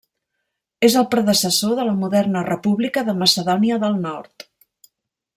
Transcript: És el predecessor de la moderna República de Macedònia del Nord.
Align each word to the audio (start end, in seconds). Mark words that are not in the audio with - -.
És 0.87 0.95
el 1.01 1.05
predecessor 1.11 1.75
de 1.79 1.85
la 1.89 1.93
moderna 1.99 2.43
República 2.47 3.03
de 3.11 3.15
Macedònia 3.19 3.77
del 3.87 3.99
Nord. 4.07 4.47